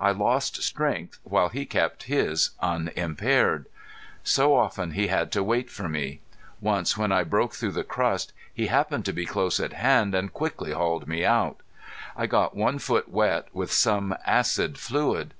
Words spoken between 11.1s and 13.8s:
out. I got one foot wet with